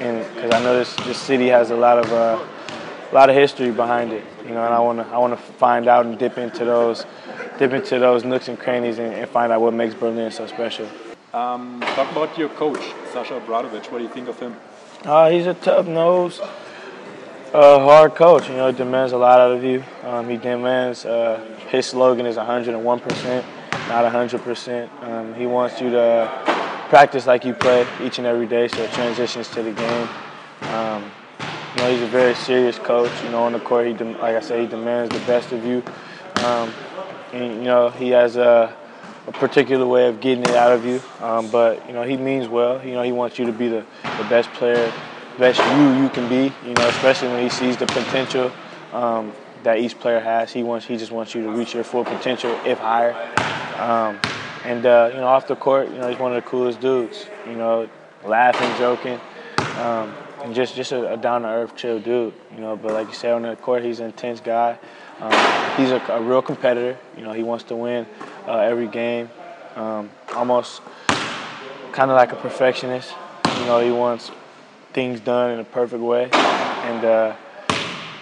and 0.00 0.34
because 0.34 0.52
I 0.52 0.62
know 0.62 0.76
this 0.76 0.94
this 1.06 1.18
city 1.18 1.48
has 1.48 1.70
a 1.70 1.76
lot 1.76 1.98
of 1.98 2.12
uh, 2.12 2.44
a 3.10 3.14
lot 3.14 3.30
of 3.30 3.36
history 3.36 3.70
behind 3.70 4.12
it, 4.12 4.24
you 4.44 4.50
know, 4.50 4.64
and 4.64 4.74
I 4.74 4.80
want 4.80 4.98
to 4.98 5.06
I 5.06 5.18
want 5.18 5.32
to 5.32 5.52
find 5.54 5.88
out 5.88 6.06
and 6.06 6.18
dip 6.18 6.38
into 6.38 6.64
those 6.64 7.04
dip 7.58 7.72
into 7.72 7.98
those 7.98 8.24
nooks 8.24 8.48
and 8.48 8.58
crannies 8.58 8.98
and, 8.98 9.14
and 9.14 9.28
find 9.30 9.52
out 9.52 9.60
what 9.60 9.74
makes 9.74 9.94
Berlin 9.94 10.30
so 10.30 10.46
special. 10.46 10.88
Um, 11.32 11.80
talk 11.80 12.10
about 12.12 12.36
your 12.38 12.48
coach, 12.50 12.82
Sasha 13.12 13.34
Obradovic. 13.34 13.90
What 13.90 13.98
do 13.98 14.04
you 14.04 14.10
think 14.10 14.28
of 14.28 14.38
him? 14.38 14.56
Uh, 15.04 15.30
he's 15.30 15.46
a 15.46 15.54
tough 15.54 15.86
nose, 15.86 16.40
uh, 17.52 17.78
hard 17.78 18.14
coach. 18.14 18.48
You 18.48 18.56
know, 18.56 18.72
demands 18.72 19.12
a 19.12 19.18
lot 19.18 19.40
out 19.40 19.52
of 19.52 19.62
you. 19.62 19.84
Um, 20.02 20.28
he 20.28 20.36
demands. 20.36 21.04
Uh, 21.04 21.44
his 21.68 21.86
slogan 21.86 22.26
is 22.26 22.36
101 22.36 23.00
percent, 23.00 23.46
not 23.88 24.02
100 24.04 24.40
percent. 24.42 24.90
Um, 25.02 25.34
he 25.34 25.46
wants 25.46 25.80
you 25.80 25.90
to 25.90 26.30
practice 26.88 27.26
like 27.26 27.44
you 27.44 27.54
play 27.54 27.86
each 28.02 28.18
and 28.18 28.26
every 28.26 28.46
day, 28.46 28.68
so 28.68 28.82
it 28.82 28.92
transitions 28.92 29.48
to 29.48 29.62
the 29.62 29.72
game. 29.72 30.08
Um, 30.72 31.10
you 31.76 31.82
know, 31.82 31.92
he's 31.92 32.02
a 32.02 32.06
very 32.06 32.34
serious 32.34 32.78
coach. 32.78 33.12
You 33.22 33.30
know, 33.30 33.42
on 33.42 33.52
the 33.52 33.60
court, 33.60 33.86
he 33.86 33.92
like 33.92 34.34
I 34.34 34.40
said, 34.40 34.60
he 34.60 34.66
demands 34.66 35.14
the 35.14 35.24
best 35.26 35.52
of 35.52 35.64
you. 35.64 35.82
Um, 36.44 36.72
and 37.32 37.56
you 37.56 37.64
know, 37.64 37.90
he 37.90 38.10
has 38.10 38.36
a, 38.36 38.74
a, 39.26 39.32
particular 39.32 39.86
way 39.86 40.08
of 40.08 40.20
getting 40.20 40.44
it 40.44 40.54
out 40.54 40.72
of 40.72 40.86
you. 40.86 41.02
Um, 41.20 41.50
but 41.50 41.86
you 41.86 41.92
know, 41.92 42.02
he 42.02 42.16
means 42.16 42.48
well. 42.48 42.84
You 42.84 42.94
know, 42.94 43.02
he 43.02 43.12
wants 43.12 43.38
you 43.38 43.44
to 43.44 43.52
be 43.52 43.68
the, 43.68 43.84
the 44.02 44.24
best 44.28 44.50
player, 44.54 44.90
best 45.38 45.58
you 45.58 46.02
you 46.02 46.08
can 46.08 46.26
be. 46.30 46.54
You 46.66 46.72
know, 46.74 46.88
especially 46.88 47.28
when 47.28 47.42
he 47.42 47.50
sees 47.50 47.76
the 47.76 47.86
potential 47.86 48.50
um, 48.94 49.32
that 49.62 49.78
each 49.78 49.98
player 49.98 50.20
has. 50.20 50.50
He 50.52 50.62
wants 50.62 50.86
he 50.86 50.96
just 50.96 51.12
wants 51.12 51.34
you 51.34 51.42
to 51.42 51.50
reach 51.50 51.74
your 51.74 51.84
full 51.84 52.04
potential, 52.04 52.58
if 52.64 52.78
higher. 52.78 53.12
Um, 53.78 54.18
and 54.64 54.86
uh, 54.86 55.10
you 55.12 55.20
know, 55.20 55.26
off 55.26 55.46
the 55.46 55.56
court, 55.56 55.90
you 55.90 55.98
know, 55.98 56.08
he's 56.08 56.18
one 56.18 56.34
of 56.34 56.42
the 56.42 56.48
coolest 56.48 56.80
dudes. 56.80 57.26
You 57.46 57.56
know, 57.56 57.86
laughing, 58.24 58.70
joking. 58.78 59.20
Um, 59.78 60.14
and 60.46 60.54
just 60.54 60.76
just 60.76 60.92
a, 60.92 61.12
a 61.12 61.16
down 61.16 61.42
to 61.42 61.48
earth, 61.48 61.76
chill 61.76 61.98
dude. 61.98 62.32
You 62.54 62.60
know, 62.60 62.76
but 62.76 62.92
like 62.92 63.08
you 63.08 63.14
said 63.14 63.32
on 63.32 63.42
the 63.42 63.56
court, 63.56 63.82
he's 63.82 64.00
an 64.00 64.06
intense 64.06 64.40
guy. 64.40 64.78
Um, 65.20 65.32
he's 65.76 65.90
a, 65.90 66.00
a, 66.08 66.22
real 66.22 66.40
competitor. 66.40 66.96
You 67.16 67.24
know, 67.24 67.32
he 67.32 67.42
wants 67.42 67.64
to 67.64 67.74
win 67.74 68.06
uh, 68.46 68.58
every 68.58 68.86
game. 68.86 69.28
Um, 69.74 70.10
almost 70.34 70.82
kind 71.92 72.10
of 72.10 72.16
like 72.16 72.32
a 72.32 72.36
perfectionist. 72.36 73.12
You 73.58 73.64
know, 73.64 73.80
he 73.80 73.90
wants 73.90 74.30
things 74.92 75.20
done 75.20 75.50
in 75.50 75.58
a 75.58 75.64
perfect 75.64 76.02
way, 76.02 76.30
and 76.32 77.04
uh, 77.04 77.36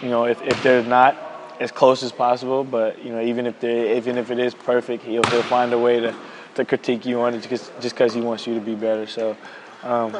you 0.00 0.08
know, 0.08 0.24
if, 0.24 0.40
if 0.42 0.62
they're 0.62 0.82
not 0.82 1.16
as 1.60 1.70
close 1.70 2.02
as 2.02 2.10
possible, 2.10 2.64
but 2.64 3.04
you 3.04 3.12
know, 3.12 3.20
even 3.20 3.46
if 3.46 3.60
they 3.60 3.98
even 3.98 4.16
if 4.16 4.30
it 4.30 4.38
is 4.38 4.54
perfect, 4.54 5.04
he'll, 5.04 5.22
he'll 5.24 5.42
find 5.42 5.72
a 5.72 5.78
way 5.78 6.00
to, 6.00 6.14
to 6.54 6.64
critique 6.64 7.04
you 7.04 7.20
on 7.20 7.34
it 7.34 7.46
just 7.48 7.80
because 7.82 8.14
he 8.14 8.22
wants 8.22 8.46
you 8.46 8.54
to 8.54 8.60
be 8.60 8.74
better. 8.74 9.06
So. 9.06 9.36
Um, 9.82 10.16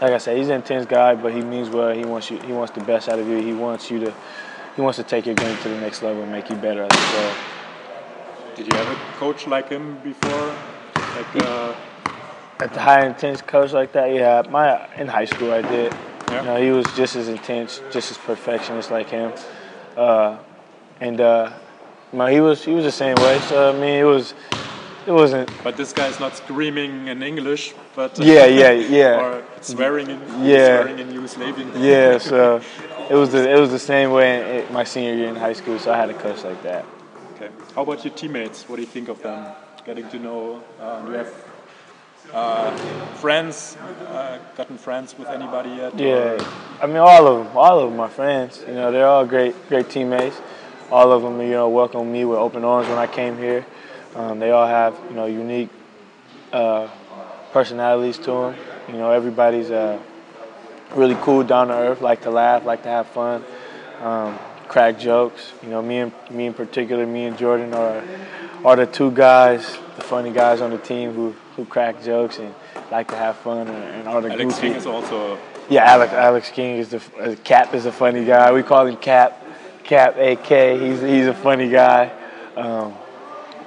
like 0.00 0.12
I 0.12 0.18
said, 0.18 0.36
he's 0.36 0.48
an 0.48 0.56
intense 0.56 0.86
guy, 0.86 1.14
but 1.14 1.32
he 1.32 1.40
means 1.40 1.68
well. 1.68 1.94
He 1.94 2.04
wants 2.04 2.30
you. 2.30 2.38
He 2.40 2.52
wants 2.52 2.72
the 2.72 2.84
best 2.84 3.08
out 3.08 3.18
of 3.18 3.28
you. 3.28 3.36
He 3.36 3.52
wants 3.52 3.90
you 3.90 4.00
to. 4.00 4.14
He 4.76 4.82
wants 4.82 4.96
to 4.98 5.04
take 5.04 5.26
your 5.26 5.34
game 5.34 5.56
to 5.58 5.68
the 5.68 5.80
next 5.80 6.02
level 6.02 6.22
and 6.22 6.32
make 6.32 6.48
you 6.48 6.56
better 6.56 6.86
So. 6.90 7.34
Did 8.56 8.72
you 8.72 8.78
have 8.78 8.88
a 8.88 9.00
coach 9.16 9.46
like 9.46 9.68
him 9.68 9.98
before? 10.02 10.54
Like 10.94 11.36
uh, 11.36 11.74
at 12.60 12.74
the 12.74 12.80
high 12.80 13.06
intense 13.06 13.40
coach 13.40 13.72
like 13.72 13.92
that? 13.92 14.12
Yeah, 14.12 14.42
my 14.50 14.86
in 14.96 15.08
high 15.08 15.24
school 15.24 15.52
I 15.52 15.62
did. 15.62 15.92
Yeah. 16.28 16.40
You 16.40 16.46
know, 16.46 16.62
he 16.62 16.70
was 16.70 16.86
just 16.94 17.16
as 17.16 17.28
intense, 17.28 17.80
just 17.90 18.10
as 18.10 18.18
perfectionist 18.18 18.90
like 18.90 19.08
him, 19.08 19.32
uh, 19.96 20.38
and 21.00 21.20
uh, 21.20 21.52
you 22.12 22.18
know, 22.18 22.26
he 22.26 22.40
was 22.40 22.64
he 22.64 22.72
was 22.72 22.84
the 22.84 22.92
same 22.92 23.16
way. 23.16 23.40
So 23.48 23.70
I 23.70 23.72
mean, 23.72 23.98
it 23.98 24.04
was 24.04 24.34
it 25.06 25.12
wasn't. 25.12 25.50
But 25.64 25.76
this 25.76 25.92
guy 25.92 26.08
is 26.08 26.20
not 26.20 26.36
screaming 26.36 27.08
in 27.08 27.22
English, 27.22 27.74
but 27.94 28.18
uh, 28.20 28.24
Yeah, 28.24 28.46
yeah, 28.46 28.72
yeah. 28.72 29.20
or 29.22 29.42
swearing 29.60 30.08
in 30.10 30.20
Yeah. 30.42 30.82
swearing 30.82 30.98
in 30.98 31.08
Yugoslavian. 31.12 31.68
Yeah, 31.76 32.18
so 32.32 32.60
it 33.08 33.14
was 33.14 33.30
the 33.30 33.48
it 33.50 33.58
was 33.58 33.70
the 33.70 33.78
same 33.78 34.10
way 34.12 34.64
in 34.66 34.72
my 34.72 34.84
senior 34.84 35.14
year 35.14 35.28
in 35.28 35.36
high 35.36 35.54
school. 35.54 35.78
So 35.78 35.92
I 35.92 35.96
had 35.96 36.06
to 36.06 36.14
coach 36.14 36.44
like 36.44 36.62
that. 36.62 36.84
Okay. 37.34 37.50
How 37.74 37.82
about 37.82 38.04
your 38.04 38.14
teammates? 38.14 38.68
What 38.68 38.76
do 38.76 38.82
you 38.82 38.88
think 38.88 39.08
of 39.08 39.22
them? 39.22 39.46
Getting 39.86 40.08
to 40.10 40.18
know. 40.18 40.62
Uh, 40.78 41.00
do 41.02 41.12
you 41.12 41.18
have 41.18 41.32
uh, 42.34 42.76
friends? 43.14 43.76
Uh, 44.06 44.38
gotten 44.56 44.76
friends 44.76 45.16
with 45.18 45.28
anybody 45.28 45.70
yet? 45.70 45.98
Yeah, 45.98 46.36
I 46.82 46.86
mean 46.86 46.98
all 46.98 47.26
of 47.26 47.44
them, 47.44 47.56
all 47.56 47.78
of 47.80 47.90
them 47.90 48.00
are 48.00 48.10
friends. 48.10 48.62
You 48.68 48.74
know, 48.74 48.92
they're 48.92 49.06
all 49.06 49.24
great, 49.24 49.54
great 49.68 49.88
teammates. 49.88 50.36
All 50.92 51.12
of 51.12 51.22
them, 51.22 51.40
you 51.40 51.50
know, 51.52 51.68
welcomed 51.68 52.12
me 52.12 52.24
with 52.24 52.38
open 52.38 52.64
arms 52.64 52.88
when 52.88 52.98
I 52.98 53.06
came 53.06 53.38
here. 53.38 53.64
Um, 54.14 54.38
they 54.38 54.50
all 54.50 54.66
have, 54.66 54.98
you 55.08 55.14
know, 55.14 55.26
unique 55.26 55.70
uh, 56.52 56.88
personalities 57.52 58.18
to 58.18 58.30
them. 58.30 58.56
You 58.88 58.94
know, 58.94 59.10
everybody's 59.10 59.70
uh, 59.70 59.98
really 60.94 61.16
cool, 61.20 61.44
down 61.44 61.68
to 61.68 61.74
earth, 61.74 62.00
like 62.00 62.22
to 62.22 62.30
laugh, 62.30 62.64
like 62.64 62.82
to 62.82 62.88
have 62.88 63.06
fun, 63.08 63.44
um, 64.00 64.38
crack 64.68 64.98
jokes. 64.98 65.52
You 65.62 65.68
know, 65.68 65.82
me 65.82 65.98
and 65.98 66.12
me 66.30 66.46
in 66.46 66.54
particular, 66.54 67.06
me 67.06 67.26
and 67.26 67.38
Jordan 67.38 67.72
are 67.74 68.02
are 68.64 68.76
the 68.76 68.86
two 68.86 69.10
guys, 69.10 69.78
the 69.96 70.02
funny 70.02 70.32
guys 70.32 70.60
on 70.60 70.70
the 70.70 70.78
team 70.78 71.12
who 71.12 71.34
who 71.56 71.64
crack 71.64 72.02
jokes 72.02 72.38
and 72.38 72.54
like 72.90 73.08
to 73.08 73.16
have 73.16 73.36
fun 73.36 73.68
and, 73.68 73.76
and 73.76 74.08
are 74.08 74.20
the 74.20 74.32
Alex 74.32 74.54
goofy. 74.56 74.68
King 74.68 74.76
is 74.76 74.86
also. 74.86 75.38
Yeah, 75.68 75.84
Alex 75.84 76.12
Alex 76.12 76.50
King 76.50 76.78
is 76.78 76.88
the 76.88 77.02
uh, 77.20 77.36
Cap 77.44 77.74
is 77.74 77.86
a 77.86 77.92
funny 77.92 78.24
guy. 78.24 78.52
We 78.52 78.64
call 78.64 78.86
him 78.86 78.96
Cap, 78.96 79.46
Cap 79.84 80.16
AK. 80.16 80.80
He's 80.80 81.00
he's 81.00 81.26
a 81.26 81.34
funny 81.34 81.70
guy. 81.70 82.10
Um, 82.56 82.94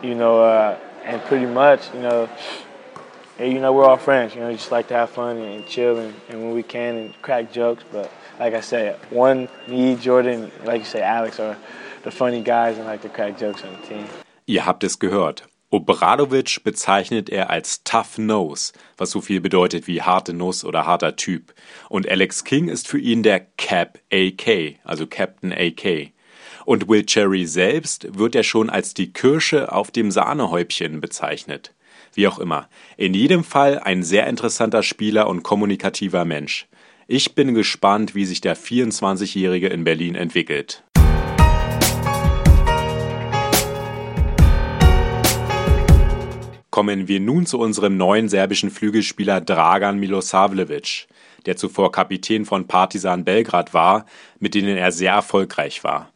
you 0.03 0.15
know, 0.15 0.43
uh, 0.43 0.77
and 1.03 1.22
pretty 1.24 1.45
much, 1.45 1.91
you 1.93 2.01
know, 2.01 2.29
and, 3.39 3.51
you 3.51 3.60
know, 3.60 3.74
we're 3.74 3.86
all 3.86 3.98
friends. 3.98 4.36
You 4.36 4.41
know, 4.41 4.50
we 4.50 4.53
just 4.53 4.72
like 4.72 4.88
to 4.89 4.93
have 4.93 5.10
fun 5.10 5.38
and, 5.38 5.55
and 5.55 5.67
chill, 5.67 5.98
and, 5.98 6.13
and 6.29 6.43
when 6.43 6.53
we 6.53 6.62
can, 6.62 6.95
and 6.95 7.22
crack 7.22 7.51
jokes. 7.51 7.83
But 7.91 8.12
like 8.39 8.53
I 8.53 8.62
said, 8.62 9.00
one 9.10 9.50
me, 9.67 9.95
Jordan, 9.95 10.51
like 10.65 10.79
you 10.79 10.86
say, 10.86 11.01
Alex 11.01 11.39
are 11.39 11.57
the 12.03 12.12
funny 12.12 12.41
guys 12.43 12.77
and 12.77 12.86
like 12.86 13.01
to 13.01 13.10
crack 13.10 13.39
jokes 13.39 13.63
on 13.63 13.72
the 13.72 13.88
team. 13.88 14.05
Ihr 14.45 14.65
habt 14.65 14.83
es 14.83 15.00
gehört. 15.00 15.43
Obradovic 15.72 16.63
bezeichnet 16.63 17.31
er 17.31 17.50
als 17.50 17.83
Tough 17.83 18.19
Nose, 18.19 18.74
was 18.98 19.10
so 19.10 19.22
viel 19.22 19.41
bedeutet 19.41 19.88
wie 19.88 20.03
harte 20.03 20.31
Nuss 20.31 20.63
oder 20.63 20.86
harter 20.86 21.15
Typ. 21.15 21.55
Und 21.89 22.07
Alex 22.07 22.43
King 22.43 22.67
ist 22.67 22.88
für 22.88 23.00
ihn 23.00 23.24
der 23.24 23.39
Cap 23.39 23.98
AK, 24.12 24.77
also 24.83 25.07
Captain 25.07 25.51
AK. 25.51 26.12
Und 26.65 26.88
Will 26.88 27.05
Cherry 27.05 27.46
selbst 27.46 28.17
wird 28.17 28.36
er 28.36 28.43
schon 28.43 28.70
als 28.70 28.93
die 28.93 29.12
Kirsche 29.12 29.72
auf 29.72 29.91
dem 29.91 30.12
Sahnehäubchen 30.12 31.01
bezeichnet. 31.01 31.74
Wie 32.13 32.27
auch 32.27 32.39
immer. 32.39 32.70
In 32.96 33.13
jedem 33.13 33.43
Fall 33.43 33.79
ein 33.79 34.03
sehr 34.03 34.27
interessanter 34.27 34.84
Spieler 34.84 35.27
und 35.27 35.43
kommunikativer 35.43 36.25
Mensch. 36.25 36.67
Ich 37.08 37.36
bin 37.36 37.53
gespannt, 37.53 38.15
wie 38.15 38.25
sich 38.25 38.39
der 38.39 38.55
24-Jährige 38.55 39.67
in 39.67 39.84
Berlin 39.84 40.15
entwickelt. 40.15 40.84
Kommen 46.70 47.08
wir 47.08 47.20
nun 47.20 47.46
zu 47.46 47.60
unserem 47.60 47.98
neuen 47.98 48.29
serbischen 48.29 48.72
Flügelspieler 48.72 49.41
Dragan 49.41 50.00
Milosavljevic, 50.00 51.08
der 51.46 51.58
zuvor 51.58 51.91
Kapitän 51.91 52.46
von 52.46 52.67
Partizan 52.67 53.25
Belgrad 53.25 53.74
war, 53.74 54.05
mit 54.39 54.55
denen 54.55 54.77
er 54.77 54.91
sehr 54.91 55.12
erfolgreich 55.12 55.84
war. 55.84 56.10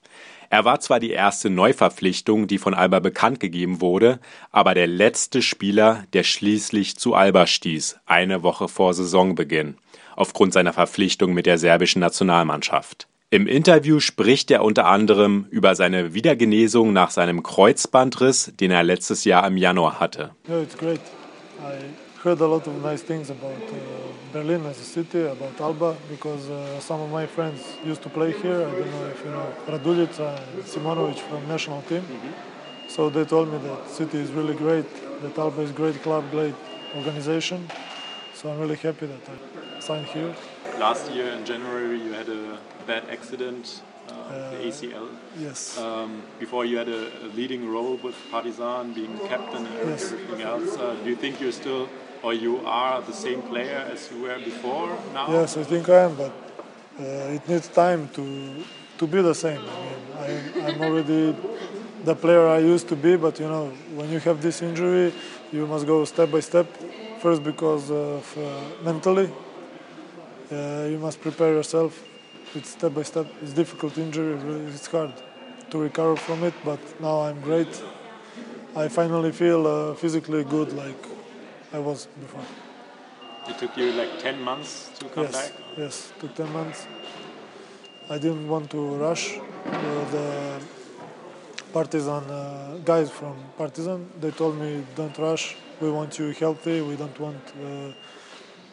Er 0.49 0.63
war 0.63 0.79
zwar 0.79 0.99
die 0.99 1.11
erste 1.11 1.49
Neuverpflichtung, 1.49 2.47
die 2.47 2.57
von 2.57 2.73
Alba 2.73 2.99
bekannt 2.99 3.39
gegeben 3.39 3.81
wurde, 3.81 4.19
aber 4.51 4.73
der 4.73 4.87
letzte 4.87 5.41
Spieler, 5.41 6.05
der 6.13 6.23
schließlich 6.23 6.97
zu 6.97 7.13
Alba 7.15 7.47
stieß, 7.47 7.99
eine 8.05 8.43
Woche 8.43 8.67
vor 8.67 8.93
Saisonbeginn, 8.93 9.77
aufgrund 10.15 10.53
seiner 10.53 10.73
Verpflichtung 10.73 11.33
mit 11.33 11.45
der 11.45 11.57
serbischen 11.57 11.99
Nationalmannschaft. 11.99 13.07
Im 13.29 13.45
Interview 13.45 13.99
spricht 13.99 14.49
er 14.51 14.63
unter 14.63 14.85
anderem 14.85 15.47
über 15.49 15.75
seine 15.75 16.13
Wiedergenesung 16.13 16.93
nach 16.93 17.11
seinem 17.11 17.43
Kreuzbandriss, 17.43 18.53
den 18.57 18.71
er 18.71 18.83
letztes 18.83 19.25
Jahr 19.25 19.45
im 19.45 19.57
Januar 19.57 19.99
hatte. 19.99 20.31
Yeah, 20.47 20.61
it's 20.61 20.77
great. 20.77 21.01
I 21.59 22.06
heard 22.27 22.41
a 22.41 22.47
lot 22.47 22.67
of 22.67 22.75
nice 22.83 23.01
things 23.01 23.29
about 23.29 23.63
uh, 23.71 23.75
Berlin 24.33 24.65
as 24.65 24.77
a 24.79 24.83
city, 24.83 25.21
about 25.21 25.55
Alba, 25.61 25.95
because 26.09 26.49
uh, 26.49 26.77
some 26.81 26.99
of 26.99 27.09
my 27.09 27.25
friends 27.25 27.61
used 27.85 28.01
to 28.01 28.09
play 28.09 28.31
here. 28.33 28.59
I 28.67 28.71
don't 28.79 28.91
know 28.95 29.05
if 29.15 29.19
you 29.25 29.31
know 29.31 29.47
Radulica 29.73 30.27
and 30.37 30.63
Simonovic 30.71 31.19
from 31.19 31.47
national 31.47 31.81
team. 31.83 32.03
So 32.89 33.09
they 33.09 33.23
told 33.23 33.47
me 33.53 33.57
that 33.69 33.89
city 33.89 34.17
is 34.25 34.29
really 34.31 34.55
great, 34.55 34.87
that 35.21 35.37
Alba 35.37 35.61
is 35.61 35.71
great 35.71 35.97
club, 36.03 36.23
great 36.31 36.55
organization. 36.97 37.59
So 38.33 38.51
I'm 38.51 38.59
really 38.59 38.75
happy 38.87 39.05
that 39.13 39.23
I 39.33 39.79
signed 39.79 40.07
here. 40.07 40.35
Last 40.77 41.09
year 41.11 41.29
in 41.37 41.45
January, 41.45 41.97
you 42.05 42.11
had 42.11 42.27
a 42.27 42.57
bad 42.85 43.03
accident, 43.09 43.81
uh, 44.09 44.51
the 44.51 44.57
ACL. 44.67 45.07
Yes. 45.39 45.77
Um, 45.77 46.21
before 46.39 46.65
you 46.65 46.75
had 46.77 46.89
a, 46.89 47.03
a 47.25 47.27
leading 47.39 47.63
role 47.75 47.95
with 48.03 48.15
Partizan, 48.31 48.93
being 48.93 49.17
captain 49.29 49.65
and 49.65 49.89
Yes. 49.89 50.11
everything 50.11 50.41
else. 50.41 50.77
Uh, 50.77 50.93
do 51.03 51.09
you 51.09 51.15
think 51.15 51.39
you're 51.41 51.57
still, 51.63 51.87
or 52.23 52.33
you 52.33 52.59
are 52.65 53.01
the 53.01 53.13
same 53.13 53.41
player 53.41 53.87
as 53.91 54.09
you 54.11 54.21
were 54.21 54.39
before 54.39 54.97
now? 55.13 55.31
Yes, 55.31 55.57
I 55.57 55.63
think 55.63 55.89
I 55.89 56.03
am, 56.05 56.15
but 56.15 56.33
uh, 56.99 57.03
it 57.37 57.47
needs 57.47 57.67
time 57.67 58.09
to 58.09 58.63
to 58.97 59.07
be 59.07 59.21
the 59.21 59.35
same. 59.35 59.61
I 59.61 59.77
mean, 59.85 60.01
I, 60.17 60.67
I'm 60.67 60.81
already 60.81 61.35
the 62.03 62.15
player 62.15 62.47
I 62.47 62.59
used 62.59 62.87
to 62.89 62.95
be, 62.95 63.15
but 63.15 63.39
you 63.39 63.47
know, 63.47 63.67
when 63.95 64.09
you 64.09 64.19
have 64.19 64.41
this 64.41 64.61
injury, 64.61 65.13
you 65.51 65.67
must 65.67 65.85
go 65.85 66.03
step 66.05 66.31
by 66.31 66.39
step. 66.39 66.67
First, 67.19 67.43
because 67.43 67.91
of 67.91 68.37
uh, 68.37 68.43
mentally, 68.83 69.29
uh, 70.51 70.87
you 70.89 70.97
must 70.99 71.21
prepare 71.21 71.53
yourself. 71.53 72.03
It's 72.55 72.69
step 72.69 72.93
by 72.93 73.03
step. 73.03 73.27
It's 73.41 73.53
difficult 73.53 73.97
injury. 73.97 74.35
It's 74.67 74.87
hard 74.87 75.13
to 75.69 75.77
recover 75.77 76.15
from 76.15 76.43
it, 76.43 76.53
but 76.63 76.79
now 77.01 77.21
I'm 77.21 77.41
great. 77.41 77.83
I 78.75 78.87
finally 78.87 79.31
feel 79.31 79.65
uh, 79.67 79.93
physically 79.95 80.43
good, 80.43 80.71
like 80.73 81.16
I 81.77 81.79
was 81.79 82.07
before. 82.19 82.41
It 83.47 83.59
took 83.59 83.77
you 83.77 83.91
like 83.91 84.17
10 84.19 84.41
months 84.41 84.89
to 84.97 85.05
come 85.09 85.25
yes, 85.25 85.33
back? 85.33 85.51
Yes, 85.77 86.13
took 86.19 86.33
10 86.33 86.51
months. 86.51 86.87
I 88.09 88.17
didn't 88.17 88.47
want 88.47 88.71
to 88.71 88.81
rush. 88.95 89.37
The 90.15 90.59
partisan 91.73 92.23
uh, 92.31 92.79
guys 92.83 93.11
from 93.11 93.35
partisan, 93.57 94.09
they 94.19 94.31
told 94.31 94.57
me, 94.57 94.83
don't 94.95 95.15
rush. 95.19 95.55
We 95.79 95.91
want 95.91 96.17
you 96.17 96.31
healthy. 96.31 96.81
We 96.81 96.95
don't 96.95 97.19
want 97.19 97.43
uh, 97.63 97.91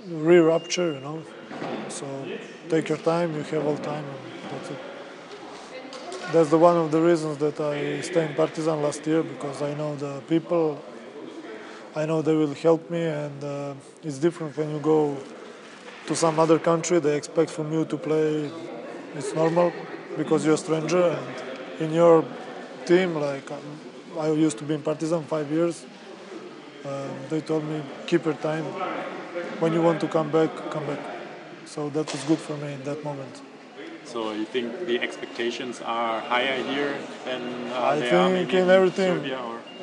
re-rupture, 0.08 0.94
you 0.94 1.00
know. 1.00 1.22
So 1.88 2.06
take 2.70 2.88
your 2.88 3.02
time. 3.12 3.36
You 3.36 3.42
have 3.42 3.66
all 3.66 3.76
time, 3.76 4.06
and 4.14 4.22
that's 4.50 4.70
it. 4.70 4.80
That's 6.32 6.48
the 6.48 6.58
one 6.58 6.76
of 6.78 6.90
the 6.90 7.02
reasons 7.02 7.36
that 7.44 7.60
I 7.60 8.00
stay 8.00 8.24
in 8.24 8.34
Partizan 8.34 8.80
last 8.82 9.06
year 9.06 9.22
because 9.22 9.60
I 9.60 9.74
know 9.74 9.94
the 9.94 10.22
people. 10.26 10.82
I 11.96 12.06
know 12.06 12.22
they 12.22 12.34
will 12.34 12.54
help 12.54 12.90
me, 12.90 13.04
and 13.04 13.44
uh, 13.44 13.74
it's 14.02 14.18
different 14.18 14.56
when 14.56 14.70
you 14.70 14.80
go 14.80 15.16
to 16.06 16.16
some 16.16 16.40
other 16.40 16.58
country. 16.58 16.98
They 16.98 17.16
expect 17.16 17.50
from 17.50 17.72
you 17.72 17.84
to 17.84 17.96
play. 17.96 18.50
It's 19.14 19.32
normal 19.32 19.72
because 20.16 20.44
you're 20.44 20.54
a 20.54 20.58
stranger, 20.58 21.16
and 21.16 21.80
in 21.80 21.92
your 21.94 22.24
team, 22.84 23.14
like 23.14 23.48
um, 23.50 23.62
I 24.18 24.32
used 24.32 24.58
to 24.58 24.64
be 24.64 24.74
in 24.74 24.82
Partizan 24.82 25.22
five 25.22 25.48
years. 25.52 25.86
Uh, 26.84 27.08
they 27.28 27.40
told 27.40 27.64
me 27.64 27.80
keep 28.08 28.24
your 28.24 28.34
time. 28.34 28.64
When 29.60 29.72
you 29.72 29.80
want 29.80 30.00
to 30.00 30.08
come 30.08 30.30
back, 30.32 30.50
come 30.70 30.86
back. 30.86 30.98
So 31.64 31.90
that 31.90 32.10
was 32.10 32.24
good 32.24 32.38
for 32.38 32.56
me 32.56 32.72
in 32.72 32.82
that 32.84 33.04
moment. 33.04 33.40
So 34.04 34.32
you 34.32 34.44
think 34.44 34.86
the 34.86 35.00
expectations 35.00 35.80
are 35.84 36.20
higher 36.20 36.62
here 36.62 36.94
than 37.24 37.42
uh, 37.72 37.94
I 37.94 38.00
think 38.00 38.52
in 38.52 38.70
every 38.70 38.90
team. 38.90 39.24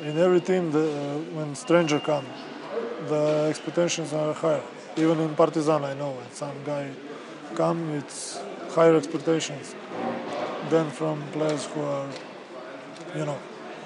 In 0.02 0.18
every 0.18 0.40
team, 0.40 0.72
the, 0.72 0.86
uh, 0.90 1.36
when 1.36 1.54
stranger 1.54 2.00
come, 2.00 2.24
the 3.08 3.46
expectations 3.48 4.12
are 4.12 4.32
higher. 4.32 4.62
Even 4.96 5.20
in 5.20 5.34
Partizan, 5.34 5.84
I 5.84 5.94
know 5.94 6.10
when 6.10 6.30
some 6.32 6.56
guy 6.64 6.88
come, 7.54 7.90
it's 7.98 8.40
higher 8.74 8.96
expectations 8.96 9.74
than 10.70 10.90
from 10.90 11.22
players 11.32 11.66
who 11.66 11.82
are, 11.82 12.08
you 13.14 13.24
know, 13.24 13.38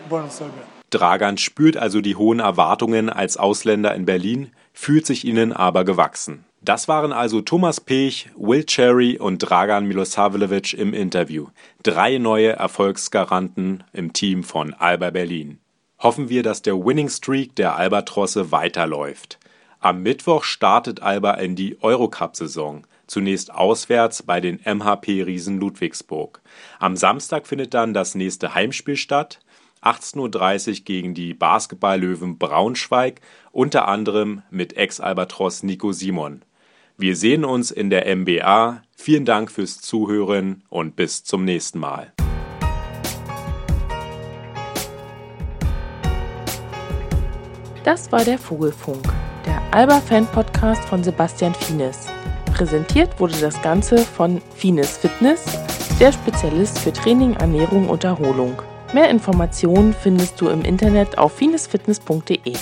born 0.09 0.25
in 0.25 0.31
Serbia. 0.31 0.63
Dragan 0.91 1.37
spürt 1.37 1.77
also 1.77 2.01
die 2.01 2.15
hohen 2.15 2.39
Erwartungen 2.41 3.11
als 3.11 3.37
Ausländer 3.37 3.95
in 3.95 4.07
Berlin, 4.07 4.53
fühlt 4.73 5.07
sich 5.07 5.25
ihnen 5.25 5.53
aber 5.53 5.85
gewachsen. 5.85 6.45
Das 6.67 6.89
waren 6.89 7.13
also 7.13 7.43
Thomas 7.43 7.81
Pech, 7.81 8.29
Will 8.37 8.65
Cherry 8.65 9.19
und 9.19 9.39
Dragan 9.39 9.87
Milosavljevic 9.87 10.75
im 10.75 10.95
Interview. 10.95 11.47
Drei 11.85 12.19
neue 12.19 12.55
Erfolgsgaranten 12.55 13.85
im 13.93 14.13
Team 14.13 14.43
von 14.43 14.75
Alba 14.75 15.11
Berlin. 15.11 15.61
Hoffen 16.01 16.29
wir, 16.29 16.43
dass 16.43 16.63
der 16.63 16.75
Winning 16.75 17.09
Streak 17.09 17.55
der 17.55 17.77
Albatrosse 17.77 18.51
weiterläuft. 18.51 19.39
Am 19.79 20.03
Mittwoch 20.03 20.43
startet 20.43 21.03
Alba 21.03 21.35
in 21.35 21.55
die 21.55 21.81
Eurocup-Saison. 21.81 22.85
Zunächst 23.07 23.55
auswärts 23.55 24.25
bei 24.25 24.41
den 24.41 24.59
MHP 24.65 25.23
Riesen 25.23 25.61
Ludwigsburg. 25.61 26.43
Am 26.81 26.97
Samstag 26.97 27.47
findet 27.47 27.75
dann 27.75 27.95
das 27.95 28.17
nächste 28.17 28.57
Heimspiel 28.57 28.97
statt. 28.97 29.39
18.30 29.83 30.69
Uhr 30.69 30.85
gegen 30.85 31.15
die 31.15 31.33
Basketballlöwen 31.33 32.39
Braunschweig, 32.39 33.21
unter 33.53 33.87
anderem 33.87 34.43
mit 34.51 34.77
Ex-Albatros 34.77 35.63
Nico 35.63 35.93
Simon. 35.93 36.43
Wir 36.99 37.15
sehen 37.15 37.45
uns 37.45 37.71
in 37.71 37.91
der 37.91 38.07
MBA. 38.17 38.81
Vielen 38.97 39.27
Dank 39.27 39.51
fürs 39.51 39.83
Zuhören 39.83 40.63
und 40.71 40.97
bis 40.97 41.25
zum 41.25 41.45
nächsten 41.45 41.79
Mal. 41.79 42.15
Das 47.85 48.11
war 48.11 48.25
der 48.25 48.39
Vogelfunk, 48.39 49.05
der 49.45 49.61
Alba-Fan-Podcast 49.73 50.85
von 50.87 51.05
Sebastian 51.05 51.55
Fienes. 51.55 52.07
Präsentiert 52.55 53.21
wurde 53.21 53.39
das 53.43 53.61
Ganze 53.61 53.99
von 53.99 54.41
Fines 54.55 54.97
Fitness, 54.97 55.45
der 56.01 56.13
Spezialist 56.13 56.79
für 56.79 56.95
Training, 56.95 57.35
Ernährung 57.35 57.91
und 57.91 58.05
Erholung. 58.05 58.63
Mehr 58.95 59.11
Informationen 59.11 59.93
findest 59.93 60.41
du 60.41 60.49
im 60.49 60.63
Internet 60.63 61.19
auf 61.19 61.37
finesfitness.de. 61.37 62.55